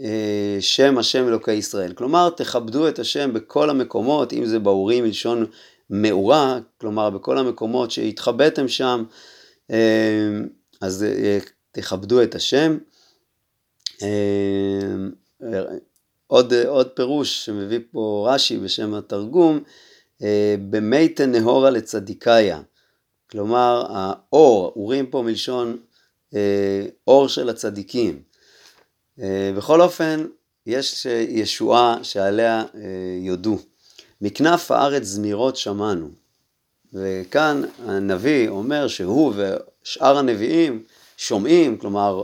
אה, 0.00 0.56
שם 0.60 0.98
השם 0.98 1.28
אלוקי 1.28 1.52
ישראל. 1.52 1.92
כלומר, 1.92 2.30
תכבדו 2.30 2.88
את 2.88 2.98
השם 2.98 3.32
בכל 3.32 3.70
המקומות, 3.70 4.32
אם 4.32 4.46
זה 4.46 4.58
באורים 4.58 5.04
מלשון 5.04 5.46
מאורה, 5.90 6.58
כלומר 6.80 7.10
בכל 7.10 7.38
המקומות 7.38 7.90
שהתחבאתם 7.90 8.68
שם, 8.68 9.04
אז 10.80 11.06
תכבדו 11.72 12.22
את 12.22 12.34
השם. 12.34 12.78
עוד, 16.26 16.52
עוד 16.66 16.88
פירוש 16.88 17.44
שמביא 17.44 17.78
פה 17.90 18.28
רש"י 18.30 18.58
בשם 18.58 18.94
התרגום, 18.94 19.60
במי 20.70 21.08
תנהורה 21.08 21.70
לצדיקיה. 21.70 22.60
כלומר, 23.30 23.86
האור, 23.88 24.72
אורים 24.76 25.06
פה 25.06 25.22
מלשון 25.22 25.76
אור 27.06 27.28
של 27.28 27.48
הצדיקים. 27.48 28.22
בכל 29.56 29.80
אופן, 29.80 30.26
יש 30.66 31.06
ישועה 31.28 31.98
שעליה 32.02 32.64
יודו. 33.20 33.58
מכנף 34.20 34.70
הארץ 34.70 35.02
זמירות 35.02 35.56
שמענו. 35.56 36.08
וכאן 36.92 37.62
הנביא 37.84 38.48
אומר 38.48 38.88
שהוא 38.88 39.34
ושאר 39.36 40.18
הנביאים 40.18 40.82
שומעים, 41.16 41.78
כלומר 41.78 42.22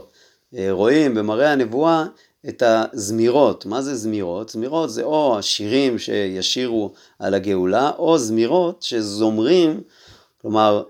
רואים 0.69 1.15
במראה 1.15 1.51
הנבואה 1.51 2.05
את 2.49 2.63
הזמירות. 2.65 3.65
מה 3.65 3.81
זה 3.81 3.95
זמירות? 3.95 4.49
זמירות 4.49 4.89
זה 4.89 5.03
או 5.03 5.39
השירים 5.39 5.99
שישירו 5.99 6.93
על 7.19 7.33
הגאולה, 7.33 7.91
או 7.97 8.17
זמירות 8.17 8.83
שזומרים, 8.83 9.81
כלומר 10.41 10.83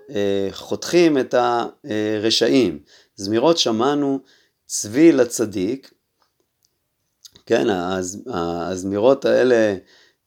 חותכים 0.51 1.17
את 1.17 1.35
הרשעים. 1.37 2.79
זמירות 3.15 3.57
שמענו 3.57 4.19
צבי 4.65 5.11
לצדיק, 5.11 5.91
כן, 7.45 7.67
הזמירות 8.27 9.25
האלה 9.25 9.75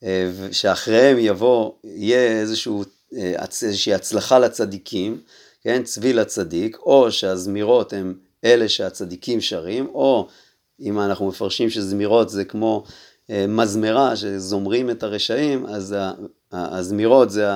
אה, 0.02 0.30
שאחריהם 0.52 1.16
יבוא, 1.18 1.72
יהיה 1.84 2.40
איזשהו, 2.40 2.84
אה, 3.16 3.34
איזושהי 3.62 3.94
הצלחה 3.94 4.38
לצדיקים, 4.38 5.20
כן, 5.62 5.82
צבי 5.82 6.12
לצדיק, 6.12 6.78
או 6.78 7.12
שהזמירות 7.12 7.92
הן 7.92 8.14
אלה 8.46 8.68
שהצדיקים 8.68 9.40
שרים, 9.40 9.86
או 9.86 10.28
אם 10.80 11.00
אנחנו 11.00 11.28
מפרשים 11.28 11.70
שזמירות 11.70 12.30
זה 12.30 12.44
כמו 12.44 12.84
אה, 13.30 13.46
מזמרה 13.48 14.16
שזומרים 14.16 14.90
את 14.90 15.02
הרשעים, 15.02 15.66
אז 15.66 15.96
הזמירות 16.52 17.30
זה 17.30 17.46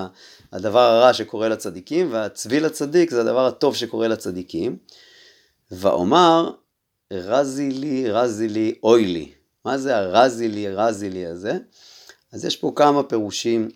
הדבר 0.53 0.81
הרע 0.81 1.13
שקורה 1.13 1.49
לצדיקים, 1.49 2.13
והצבי 2.13 2.61
לצדיק 2.61 3.11
זה 3.11 3.21
הדבר 3.21 3.47
הטוב 3.47 3.77
שקורה 3.77 4.09
לצדיקים. 4.09 4.77
ואומר, 5.71 6.51
רזי 7.13 7.71
לי, 7.71 8.11
רזי 8.11 8.49
לי, 8.49 8.75
אוי 8.83 9.07
לי. 9.07 9.33
מה 9.65 9.79
זה 9.79 9.97
הרזי 9.97 10.49
לי, 10.49 10.69
רזי 10.69 11.11
לי 11.11 11.27
הזה? 11.27 11.59
אז 12.33 12.45
יש 12.45 12.57
פה 12.57 12.73
כמה 12.77 13.03
פירושים 13.03 13.69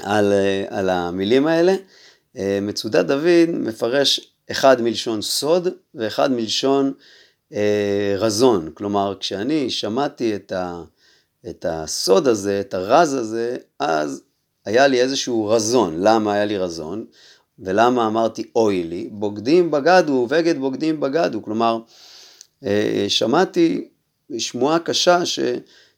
על, 0.00 0.32
אה, 0.32 0.64
על 0.68 0.88
המילים 0.88 1.46
האלה. 1.46 1.74
אה, 2.36 2.58
מצודת 2.62 3.06
דוד 3.06 3.48
מפרש 3.48 4.34
אחד 4.50 4.82
מלשון 4.82 5.22
סוד 5.22 5.68
ואחד 5.94 6.32
מלשון 6.32 6.92
אה, 7.52 8.14
רזון. 8.18 8.70
כלומר, 8.74 9.14
כשאני 9.20 9.70
שמעתי 9.70 10.36
את, 10.36 10.52
ה, 10.52 10.82
את 11.48 11.66
הסוד 11.68 12.28
הזה, 12.28 12.60
את 12.60 12.74
הרז 12.74 13.14
הזה, 13.14 13.56
אז 13.78 14.22
היה 14.64 14.86
לי 14.86 15.00
איזשהו 15.00 15.46
רזון. 15.46 16.00
למה 16.00 16.32
היה 16.32 16.44
לי 16.44 16.58
רזון? 16.58 17.04
ולמה 17.58 18.06
אמרתי 18.06 18.50
אוי 18.56 18.84
לי? 18.84 19.08
בוגדים 19.12 19.70
בגדו, 19.70 20.26
בגד 20.26 20.58
בוגדים 20.58 21.00
בגדו. 21.00 21.42
כלומר, 21.42 21.78
אה, 22.64 23.04
שמעתי 23.08 23.88
שמועה 24.38 24.78
קשה 24.78 25.26
ש... 25.26 25.40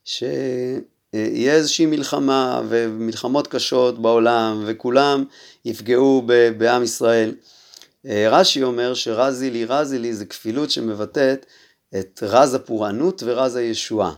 ש... 0.05 0.25
יהיה 1.13 1.55
איזושהי 1.55 1.87
מלחמה 1.87 2.63
ומלחמות 2.69 3.47
קשות 3.47 4.03
בעולם 4.03 4.63
וכולם 4.67 5.25
יפגעו 5.65 6.27
בעם 6.59 6.83
ישראל. 6.83 7.35
אה, 8.07 8.29
רש"י 8.31 8.63
אומר 8.63 8.95
שרזי 8.95 9.51
לי 9.51 9.65
רזי 9.65 9.99
לי 9.99 10.15
זה 10.15 10.27
כפילות 10.27 10.71
שמבטאת 10.71 11.47
את 11.99 12.23
רז 12.23 12.55
הפורענות 12.55 13.23
ורז 13.27 13.57
הישועה. 13.57 14.15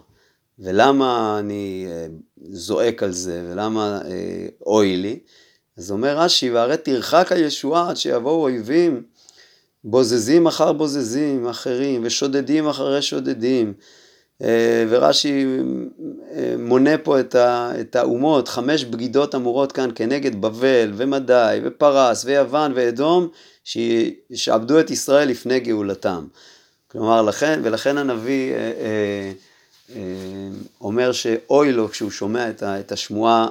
ולמה 0.58 1.36
אני 1.38 1.86
אה, 1.88 2.06
זועק 2.50 3.02
על 3.02 3.12
זה 3.12 3.42
ולמה 3.50 4.00
אה, 4.04 4.46
אוי 4.66 4.96
לי? 4.96 5.18
אז 5.76 5.90
אומר 5.90 6.18
רש"י, 6.18 6.50
והרי 6.50 6.76
תרחק 6.76 7.32
הישועה 7.32 7.90
עד 7.90 7.96
שיבואו 7.96 8.42
אויבים 8.42 9.02
בוזזים 9.84 10.46
אחר 10.46 10.72
בוזזים 10.72 11.48
אחרים 11.48 12.02
ושודדים 12.04 12.66
אחרי 12.68 13.02
שודדים 13.02 13.72
ורש"י 14.88 15.46
מונה 16.58 16.98
פה 16.98 17.20
את 17.80 17.96
האומות, 17.96 18.48
חמש 18.48 18.84
בגידות 18.84 19.34
אמורות 19.34 19.72
כאן 19.72 19.90
כנגד 19.94 20.40
בבל 20.40 20.92
ומדי 20.94 21.60
ופרס 21.64 22.24
ויוון 22.24 22.72
ואדום, 22.74 23.28
שעבדו 24.34 24.80
את 24.80 24.90
ישראל 24.90 25.28
לפני 25.28 25.60
גאולתם. 25.60 26.26
כלומר, 26.88 27.22
לכן, 27.22 27.60
ולכן 27.64 27.98
הנביא 27.98 28.54
אה, 28.54 29.32
אומר 30.80 31.12
שאוי 31.12 31.72
לו 31.72 31.88
כשהוא 31.88 32.10
שומע 32.10 32.50
את 32.62 32.92
השמועה, 32.92 33.48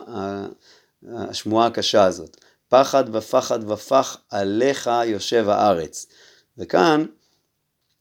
השמועה 1.14 1.68
הקשה 1.68 2.04
הזאת. 2.04 2.38
פחד 2.70 3.16
ופחד 3.16 3.72
ופח 3.72 4.18
עליך 4.30 4.90
יושב 5.06 5.50
הארץ. 5.50 6.06
וכאן 6.58 7.06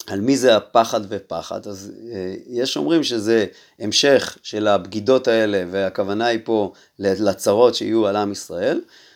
על 0.06 0.20
מי 0.20 0.36
זה 0.36 0.56
הפחד 0.56 1.00
ופחד, 1.08 1.66
אז 1.66 1.92
אה, 2.12 2.34
יש 2.46 2.76
אומרים 2.76 3.04
שזה 3.04 3.46
המשך 3.78 4.38
של 4.42 4.66
הבגידות 4.66 5.28
האלה 5.28 5.64
והכוונה 5.70 6.26
היא 6.26 6.40
פה 6.44 6.72
לצרות 6.98 7.74
שיהיו 7.74 8.06
על 8.06 8.16
עם 8.16 8.32
ישראל, 8.32 8.80
אה, 8.80 9.09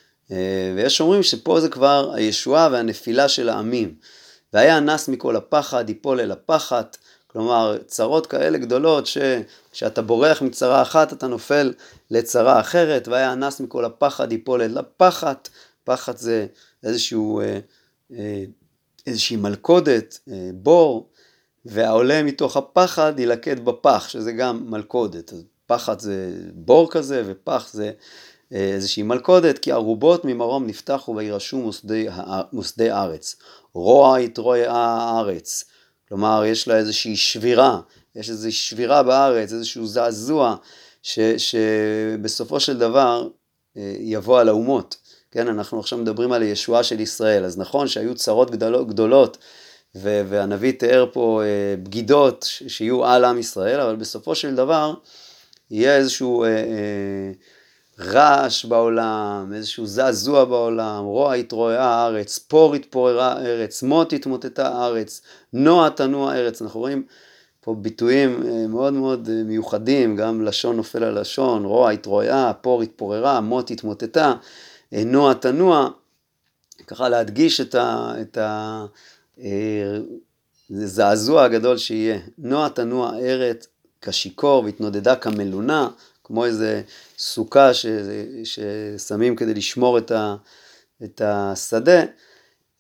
ויש 0.77 1.01
אומרים 1.01 1.23
שפה 1.23 1.61
זה 1.61 1.69
כבר 1.69 2.13
הישועה 2.15 2.69
והנפילה 2.73 3.29
של 3.29 3.49
העמים. 3.49 3.95
והיה 4.53 4.81
נס 4.81 5.09
מכל 5.09 5.37
הפחד, 5.37 5.91
יפול 5.91 6.21
אל 6.21 6.33
הפחת, 6.33 6.97
כלומר 7.27 7.77
צרות 7.87 8.27
כאלה 8.27 8.59
גדולות 8.59 9.07
שכשאתה 9.07 10.03
בורח 10.03 10.43
מצרה 10.43 10.83
אחת 10.83 11.13
אתה 11.13 11.27
נופל 11.27 11.73
לצרה 12.11 12.61
אחרת, 12.61 13.09
והיה 13.09 13.35
נס 13.35 13.61
מכל 13.61 13.85
הפחד, 13.85 14.33
יפול 14.33 14.63
אל 14.63 14.79
הפחת, 14.79 15.49
פחת 15.85 16.19
זה 16.19 16.47
איזשהו 16.83 17.41
אה, 17.41 17.59
אה, 18.13 18.45
איזושהי 19.07 19.37
מלכודת, 19.37 20.19
אה, 20.29 20.51
בור, 20.55 21.11
והעולה 21.65 22.23
מתוך 22.23 22.57
הפחד 22.57 23.21
ילקט 23.21 23.59
בפח, 23.59 24.09
שזה 24.09 24.33
גם 24.33 24.71
מלכודת. 24.71 25.33
פחד 25.67 26.01
זה 26.01 26.33
בור 26.53 26.91
כזה, 26.91 27.23
ופח 27.27 27.71
זה 27.73 27.91
איזושהי 28.55 29.03
מלכודת, 29.03 29.59
כי 29.59 29.73
ערובות 29.73 30.25
ממרום 30.25 30.67
נפתחו 30.67 31.17
וירשו 31.17 31.59
מוסדי, 31.59 32.07
מוסדי 32.53 32.91
ארץ. 32.91 33.37
רוע 33.73 34.21
יתרועע 34.21 34.73
הארץ. 34.73 35.65
כלומר, 36.09 36.45
יש 36.47 36.69
לה 36.69 36.77
איזושהי 36.77 37.17
שבירה, 37.17 37.81
יש 38.17 38.31
איזושהי 38.31 38.53
שבירה 38.53 39.03
בארץ, 39.03 39.53
איזשהו 39.53 39.87
זעזוע, 39.87 40.57
ש, 41.03 41.19
שבסופו 41.37 42.61
של 42.61 42.79
דבר 42.79 43.29
אה, 43.77 43.95
יבוא 43.99 44.41
על 44.41 44.49
האומות. 44.49 44.97
כן, 45.31 45.49
אנחנו 45.49 45.81
עכשיו 45.81 45.99
מדברים 45.99 46.33
על 46.33 46.43
הישועה 46.43 46.83
של 46.83 47.01
ישראל, 47.01 47.45
אז 47.45 47.59
נכון 47.59 47.89
שהיו 47.89 48.15
צרות 48.15 48.51
גדולות, 48.51 48.89
גדולות 48.89 49.39
והנביא 49.95 50.73
תיאר 50.73 51.07
פה 51.13 51.43
אה, 51.45 51.77
בגידות 51.83 52.49
שיהיו 52.69 53.05
על 53.05 53.25
עם 53.25 53.39
ישראל, 53.39 53.81
אבל 53.81 53.97
בסופו 53.97 54.35
של 54.35 54.55
דבר 54.55 54.95
יהיה 55.71 55.97
איזשהו 55.97 56.45
אה, 56.45 56.49
אה, 56.49 57.33
רעש 58.01 58.65
בעולם, 58.65 59.53
איזשהו 59.55 59.87
זעזוע 59.87 60.45
בעולם, 60.45 61.05
רוע 61.05 61.35
התרועעה 61.35 62.05
הארץ, 62.05 62.39
פור 62.39 62.75
התפוררה 62.75 63.33
הארץ, 63.33 63.83
מות 63.83 64.13
התמוטטה 64.13 64.69
הארץ, 64.69 65.23
נוע 65.53 65.89
תנוע 65.89 66.33
הארץ. 66.33 66.63
אנחנו 66.63 66.81
רואים 66.81 67.03
פה 67.61 67.75
ביטויים 67.75 68.43
אה, 68.47 68.67
מאוד 68.67 68.93
מאוד 68.93 69.29
אה, 69.33 69.43
מיוחדים, 69.43 70.17
גם 70.17 70.43
לשון 70.45 70.77
נופל 70.77 71.05
על 71.05 71.21
לשון, 71.21 71.65
רוע 71.65 71.91
התרועעה, 71.91 72.53
פור 72.53 72.83
התפוררה, 72.83 73.41
מות 73.41 73.71
התמוטטה, 73.71 74.35
אה, 74.93 75.05
נוע 75.05 75.35
תנוע, 75.35 75.89
ככה 76.87 77.09
להדגיש 77.09 77.61
את 77.61 77.75
ה... 77.75 78.15
את 78.21 78.39
ה 78.39 78.85
זעזוע 80.71 81.45
הגדול 81.45 81.77
שיהיה. 81.77 82.19
נוע 82.39 82.69
תנוע 82.69 83.19
ארץ 83.19 83.67
כשיכור 84.03 84.65
והתנודדה 84.65 85.17
כמלונה, 85.17 85.89
כמו 86.25 86.45
איזה 86.45 86.83
סוכה 87.19 87.75
ש, 87.75 87.87
ששמים 88.45 89.37
כדי 89.37 89.55
לשמור 89.55 89.99
את, 89.99 90.11
ה, 90.11 90.37
את 91.05 91.21
השדה, 91.25 92.03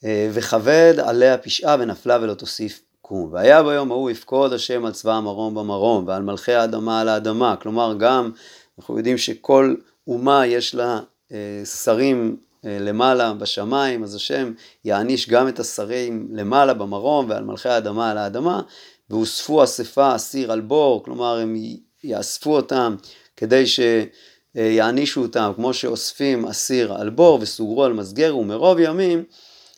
אה, 0.04 0.28
וכבד 0.33 0.94
עליה 0.98 1.38
פשעה 1.38 1.76
ונפלה 1.80 2.18
ולא 2.22 2.35
תוסיף 2.35 2.83
קום. 3.00 3.28
והיה 3.33 3.62
ביום 3.62 3.90
ההוא 3.90 4.11
יפקוד 4.11 4.52
השם 4.52 4.85
על 4.85 4.92
צבא 4.92 5.12
המרום 5.12 5.54
במרום 5.54 6.04
ועל 6.09 6.22
מלכי 6.22 6.52
האדמה 6.52 7.00
על 7.00 7.09
האדמה. 7.09 7.57
כלומר 7.57 7.94
גם 7.98 8.30
אנחנו 8.78 8.98
יודעים 8.98 9.18
שכל 9.18 9.74
אומה 10.07 10.46
יש 10.46 10.74
לה 10.74 11.00
אה, 11.33 11.62
שרים 11.64 12.37
אה, 12.64 12.78
למעלה 12.80 13.33
בשמיים, 13.33 14.02
אז 14.02 14.14
השם 14.14 14.52
יעניש 14.85 15.28
גם 15.28 15.48
את 15.48 15.61
השרים 15.61 16.28
למעלה 16.33 16.74
במרום 16.74 17.26
ועל 17.28 17.44
מלכי 17.44 17.68
האדמה 17.68 18.11
על 18.11 18.18
האדמה, 18.18 18.62
ואוספו 19.11 19.64
אספה 19.64 20.16
אסיר 20.16 20.52
על 20.52 20.61
בור, 20.61 21.04
כלומר 21.04 21.38
הם 21.38 21.57
יאספו 22.04 22.57
אותם 22.57 22.96
כדי 23.37 23.64
שיענישו 23.66 25.23
אותם, 25.23 25.53
כמו 25.57 25.75
שאוספים 25.75 26.47
אסיר 26.47 26.92
על 26.92 27.11
בור 27.11 27.38
וסוגרו 27.42 27.85
על 27.85 27.92
מסגר, 27.92 28.37
ומרוב 28.37 28.79
ימים 28.79 29.25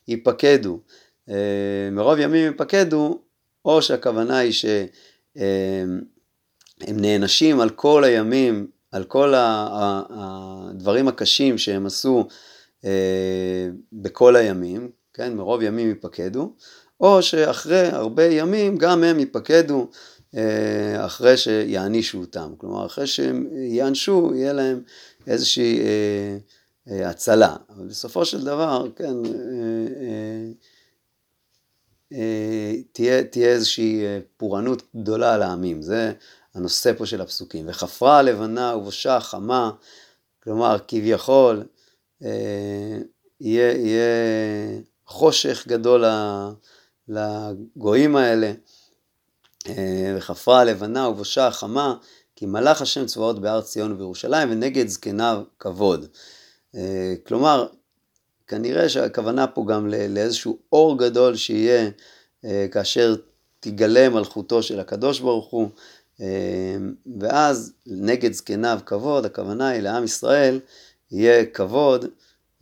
ייפקדו. 0.09 0.81
אה, 1.29 1.89
מרוב 1.93 2.19
ימים 2.19 2.47
ייפקדו, 2.47 3.21
או 3.65 3.83
שהכוונה 3.83 4.39
היא 4.39 4.53
שהם 4.53 6.01
נענשים 6.81 7.61
על 7.61 7.71
כל 7.71 8.05
הימים, 8.05 8.67
על 8.93 9.05
כל 9.05 9.33
הדברים 9.37 11.09
הקשים 11.09 11.59
שהם 11.59 11.87
עשו 11.87 12.29
אה, 12.85 13.69
בכל 13.93 14.37
הימים, 14.37 14.91
כן, 15.15 15.35
מרוב 15.35 15.63
ימים 15.63 15.89
ייפקדו, 15.89 16.53
או 17.01 17.23
שאחרי 17.23 17.87
הרבה 17.87 18.25
ימים 18.25 18.77
גם 18.77 19.05
הם 19.05 19.19
ייפקדו 19.19 19.81
אה, 19.81 19.87
אחרי 21.07 21.37
שיענישו 21.37 22.19
אותם. 22.19 22.55
כלומר, 22.59 22.87
אחרי 22.87 23.07
שהם 23.07 23.47
יענשו, 23.53 24.33
יהיה 24.35 24.53
להם 24.53 24.83
איזושהי 25.27 25.81
אה, 25.81 26.37
אה, 26.91 27.09
הצלה. 27.09 27.57
אבל 27.69 27.87
בסופו 27.87 28.25
של 28.25 28.45
דבר, 28.45 28.87
כן, 28.97 29.25
אה, 29.27 29.31
אה, 30.01 30.53
אה, 32.13 32.75
תהיה, 32.93 33.25
תהיה 33.25 33.49
איזושהי 33.49 34.05
אה, 34.05 34.19
פורענות 34.37 34.83
גדולה 34.97 35.35
על 35.35 35.43
העמים. 35.43 35.83
זה 35.83 36.13
הנושא 36.55 36.93
פה 36.99 37.07
של 37.07 37.21
הפסוקים. 37.21 37.69
וחפרה 37.69 38.19
הלבנה 38.19 38.77
ובושה 38.77 39.21
חמה, 39.21 39.71
כלומר, 40.43 40.77
כביכול, 40.89 41.67
אה, 42.25 42.99
יהיה, 43.41 43.73
יהיה 43.73 44.81
חושך 45.07 45.65
גדול 45.69 46.05
לגויים 47.09 48.17
האלה, 48.17 48.47
אה, 48.47 48.53
וחפרה 50.17 50.61
הלבנה 50.61 51.09
ובושה 51.09 51.47
החמה, 51.47 51.95
כי 52.37 52.47
מלאך 52.47 52.83
השם 52.83 53.07
צבאות 53.07 53.41
בהר 53.41 53.61
ציון 53.61 53.93
ובירושלים, 53.93 54.51
ונגד 54.51 54.89
זקניו 54.89 55.43
כבוד. 55.59 56.07
אה, 56.75 57.15
כלומר, 57.27 57.67
כנראה 58.47 58.89
שהכוונה 58.89 59.47
פה 59.47 59.65
גם 59.69 59.89
לאיזשהו 59.89 60.59
אור 60.73 60.99
גדול 60.99 61.37
שיהיה 61.37 61.91
כאשר 62.71 63.17
תגלה 63.61 64.09
מלכותו 64.09 64.63
של 64.63 64.81
הקדוש 64.81 65.21
ברוך 65.21 65.51
הוא, 65.51 65.69
ואז 67.21 67.73
נגד 67.87 68.33
זקניו 68.33 68.79
כבוד, 68.87 69.25
הכוונה 69.25 69.69
היא 69.69 69.81
לעם 69.81 70.05
ישראל 70.05 70.61
יהיה 71.11 71.47
כבוד 71.47 72.05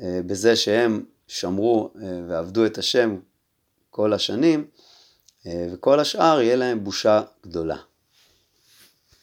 אה, 0.00 0.20
בזה 0.26 0.56
שהם 0.56 1.04
שמרו 1.26 1.90
אה, 2.02 2.20
ועבדו 2.28 2.66
את 2.66 2.78
השם 2.78 3.16
כל 3.90 4.12
השנים, 4.12 4.60
אה, 4.60 4.73
וכל 5.46 6.00
השאר 6.00 6.40
יהיה 6.40 6.56
להם 6.56 6.84
בושה 6.84 7.22
גדולה. 7.46 7.76